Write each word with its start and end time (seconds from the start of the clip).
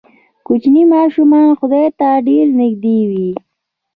کوچني 0.45 0.81
ماشومان 0.93 1.47
خدای 1.59 1.87
ته 1.99 2.07
ډېر 2.27 2.45
نږدې 2.59 2.97
وي. 3.09 3.29